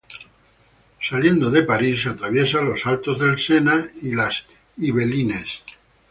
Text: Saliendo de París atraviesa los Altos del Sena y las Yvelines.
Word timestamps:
Saliendo 0.99 1.51
de 1.51 1.61
París 1.61 2.07
atraviesa 2.07 2.59
los 2.61 2.87
Altos 2.87 3.19
del 3.19 3.37
Sena 3.37 3.85
y 4.01 4.15
las 4.15 4.45
Yvelines. 4.77 5.61